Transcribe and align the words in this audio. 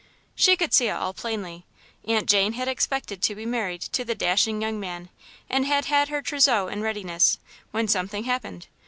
She 0.33 0.57
could 0.57 0.73
see 0.73 0.87
it 0.87 0.93
all 0.93 1.13
plainly. 1.13 1.63
Aunt 2.05 2.27
Jane 2.27 2.53
had 2.53 2.67
expected 2.67 3.21
to 3.21 3.35
be 3.35 3.45
married 3.45 3.81
to 3.81 4.03
the 4.03 4.15
dashing 4.15 4.59
young 4.59 4.79
man 4.79 5.09
and 5.47 5.67
had 5.67 5.85
had 5.85 6.09
her 6.09 6.23
trousseau 6.23 6.67
in 6.69 6.81
readiness, 6.81 7.37
when 7.69 7.87
something 7.87 8.23
happened. 8.23 8.65